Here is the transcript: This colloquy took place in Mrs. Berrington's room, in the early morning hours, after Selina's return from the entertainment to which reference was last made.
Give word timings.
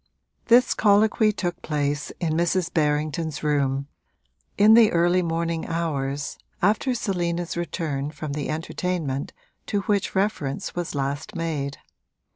This 0.45 0.73
colloquy 0.73 1.31
took 1.31 1.61
place 1.61 2.09
in 2.19 2.33
Mrs. 2.33 2.73
Berrington's 2.73 3.43
room, 3.43 3.87
in 4.57 4.73
the 4.73 4.91
early 4.91 5.21
morning 5.21 5.67
hours, 5.67 6.39
after 6.59 6.95
Selina's 6.95 7.55
return 7.55 8.09
from 8.09 8.33
the 8.33 8.49
entertainment 8.49 9.31
to 9.67 9.81
which 9.81 10.15
reference 10.15 10.73
was 10.73 10.95
last 10.95 11.35
made. 11.35 11.77